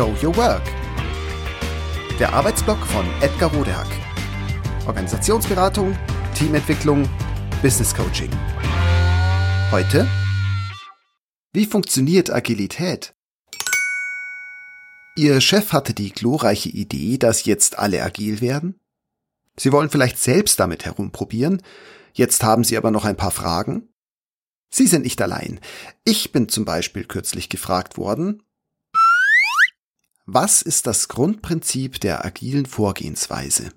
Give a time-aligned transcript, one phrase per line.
[0.00, 0.62] Show Your Work.
[2.18, 3.86] Der Arbeitsblock von Edgar Rodehack.
[4.86, 5.94] Organisationsberatung,
[6.34, 7.06] Teamentwicklung,
[7.60, 8.30] Business Coaching.
[9.70, 10.08] Heute
[11.52, 13.14] Wie funktioniert Agilität?
[15.16, 18.80] Ihr Chef hatte die glorreiche Idee, dass jetzt alle agil werden?
[19.58, 21.60] Sie wollen vielleicht selbst damit herumprobieren,
[22.14, 23.90] jetzt haben Sie aber noch ein paar Fragen?
[24.70, 25.60] Sie sind nicht allein.
[26.04, 28.42] Ich bin zum Beispiel kürzlich gefragt worden,
[30.32, 33.72] was ist das Grundprinzip der agilen Vorgehensweise?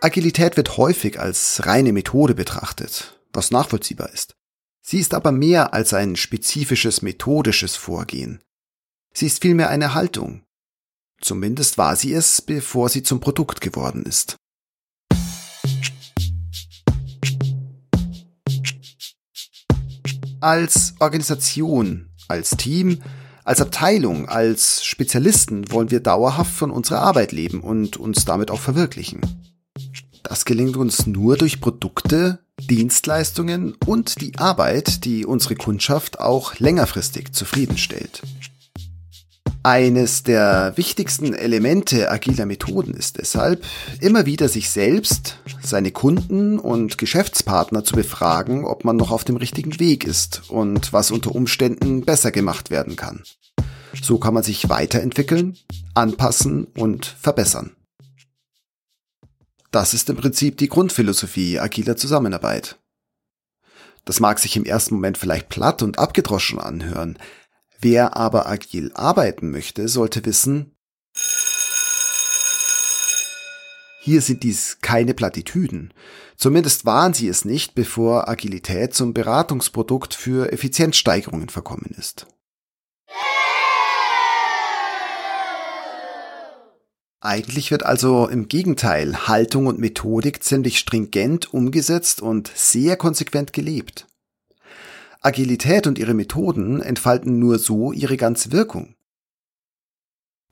[0.00, 4.34] Agilität wird häufig als reine Methode betrachtet, was nachvollziehbar ist.
[4.82, 8.42] Sie ist aber mehr als ein spezifisches methodisches Vorgehen.
[9.12, 10.42] Sie ist vielmehr eine Haltung.
[11.20, 14.36] Zumindest war sie es, bevor sie zum Produkt geworden ist.
[20.40, 23.00] Als Organisation, als Team
[23.44, 28.60] als Abteilung, als Spezialisten wollen wir dauerhaft von unserer Arbeit leben und uns damit auch
[28.60, 29.20] verwirklichen.
[30.22, 37.32] Das gelingt uns nur durch Produkte, Dienstleistungen und die Arbeit, die unsere Kundschaft auch längerfristig
[37.34, 38.22] zufriedenstellt.
[39.62, 43.64] Eines der wichtigsten Elemente agiler Methoden ist deshalb,
[44.00, 49.36] immer wieder sich selbst, seine Kunden und Geschäftspartner zu befragen, ob man noch auf dem
[49.36, 53.22] richtigen Weg ist und was unter Umständen besser gemacht werden kann.
[54.02, 55.56] So kann man sich weiterentwickeln,
[55.94, 57.76] anpassen und verbessern.
[59.70, 62.78] Das ist im Prinzip die Grundphilosophie agiler Zusammenarbeit.
[64.04, 67.18] Das mag sich im ersten Moment vielleicht platt und abgedroschen anhören,
[67.84, 70.73] Wer aber agil arbeiten möchte, sollte wissen,
[74.04, 75.94] hier sind dies keine Plattitüden.
[76.36, 82.26] Zumindest waren sie es nicht, bevor Agilität zum Beratungsprodukt für Effizienzsteigerungen verkommen ist.
[87.20, 94.06] Eigentlich wird also im Gegenteil Haltung und Methodik ziemlich stringent umgesetzt und sehr konsequent gelebt.
[95.22, 98.96] Agilität und ihre Methoden entfalten nur so ihre ganze Wirkung.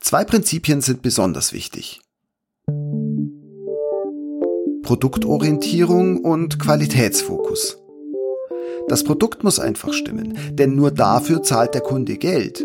[0.00, 2.01] Zwei Prinzipien sind besonders wichtig.
[4.82, 7.78] Produktorientierung und Qualitätsfokus.
[8.88, 12.64] Das Produkt muss einfach stimmen, denn nur dafür zahlt der Kunde Geld.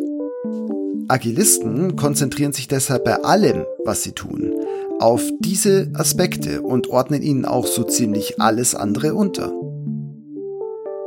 [1.07, 4.51] Agilisten konzentrieren sich deshalb bei allem, was sie tun,
[5.00, 9.53] auf diese Aspekte und ordnen ihnen auch so ziemlich alles andere unter.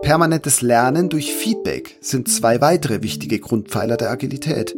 [0.03, 4.75] Permanentes Lernen durch Feedback sind zwei weitere wichtige Grundpfeiler der Agilität.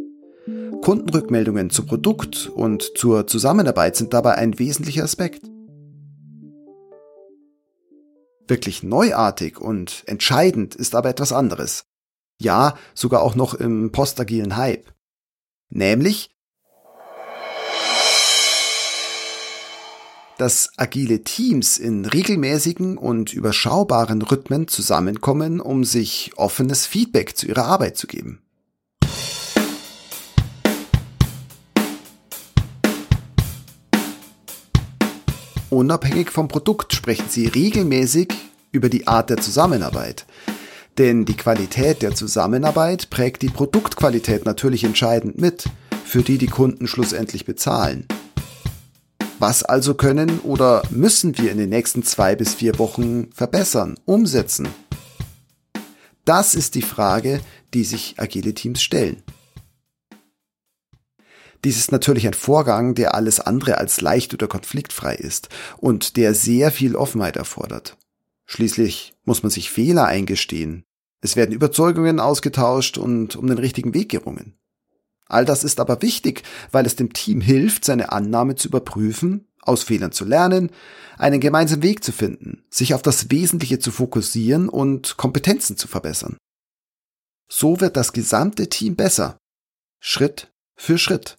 [0.81, 5.52] Kundenrückmeldungen zum Produkt und zur Zusammenarbeit sind dabei ein wesentlicher Aspekt.
[8.47, 11.85] Wirklich neuartig und entscheidend ist aber etwas anderes.
[12.39, 14.91] Ja, sogar auch noch im postagilen Hype.
[15.69, 16.29] Nämlich
[20.37, 27.65] dass agile Teams in regelmäßigen und überschaubaren Rhythmen zusammenkommen, um sich offenes Feedback zu ihrer
[27.65, 28.41] Arbeit zu geben.
[35.73, 38.27] Unabhängig vom Produkt sprechen sie regelmäßig
[38.71, 40.27] über die Art der Zusammenarbeit.
[40.99, 45.65] Denn die Qualität der Zusammenarbeit prägt die Produktqualität natürlich entscheidend mit,
[46.05, 48.05] für die die Kunden schlussendlich bezahlen.
[49.39, 54.67] Was also können oder müssen wir in den nächsten zwei bis vier Wochen verbessern, umsetzen?
[56.23, 57.41] Das ist die Frage,
[57.73, 59.23] die sich agile Teams stellen.
[61.63, 66.33] Dies ist natürlich ein Vorgang, der alles andere als leicht oder konfliktfrei ist und der
[66.33, 67.97] sehr viel Offenheit erfordert.
[68.45, 70.83] Schließlich muss man sich Fehler eingestehen.
[71.21, 74.57] Es werden Überzeugungen ausgetauscht und um den richtigen Weg gerungen.
[75.25, 79.83] All das ist aber wichtig, weil es dem Team hilft, seine Annahme zu überprüfen, aus
[79.83, 80.69] Fehlern zu lernen,
[81.17, 86.37] einen gemeinsamen Weg zu finden, sich auf das Wesentliche zu fokussieren und Kompetenzen zu verbessern.
[87.49, 89.37] So wird das gesamte Team besser,
[89.99, 91.37] Schritt für Schritt.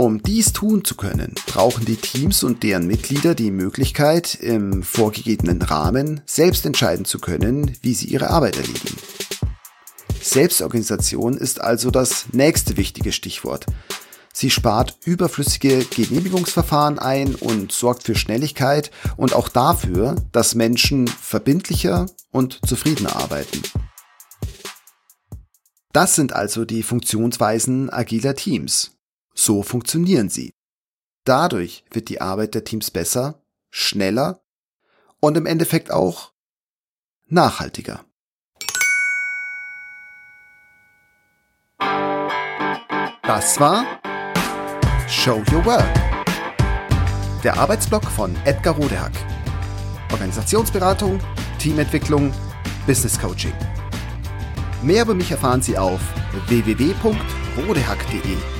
[0.00, 5.60] Um dies tun zu können, brauchen die Teams und deren Mitglieder die Möglichkeit, im vorgegebenen
[5.60, 8.96] Rahmen selbst entscheiden zu können, wie sie ihre Arbeit erledigen.
[10.22, 13.66] Selbstorganisation ist also das nächste wichtige Stichwort.
[14.32, 22.06] Sie spart überflüssige Genehmigungsverfahren ein und sorgt für Schnelligkeit und auch dafür, dass Menschen verbindlicher
[22.30, 23.60] und zufriedener arbeiten.
[25.92, 28.92] Das sind also die Funktionsweisen agiler Teams.
[29.42, 30.52] So funktionieren sie.
[31.24, 34.42] Dadurch wird die Arbeit der Teams besser, schneller
[35.18, 36.34] und im Endeffekt auch
[37.26, 38.04] nachhaltiger.
[43.22, 43.86] Das war
[45.08, 45.88] Show Your Work.
[47.42, 49.14] Der Arbeitsblock von Edgar Rodehack.
[50.12, 51.18] Organisationsberatung,
[51.58, 52.30] Teamentwicklung,
[52.86, 53.54] Business Coaching.
[54.82, 56.02] Mehr über mich erfahren Sie auf
[56.48, 58.59] www.rodehack.de